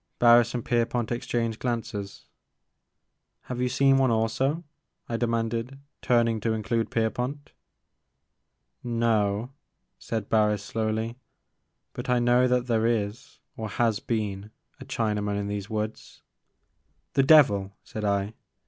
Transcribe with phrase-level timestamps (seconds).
[0.19, 2.25] ''Barris and Pierpont exchanged glances.
[3.41, 4.63] Have you seen one also?"
[5.07, 7.51] I demanded, turn ing to include Pierpont.
[8.83, 9.51] No,"
[9.99, 11.17] said Barris slowly;
[11.93, 16.23] but I know that there is, or has been, a Chinaman in these woods."
[16.69, 18.33] '* The devil!" said I.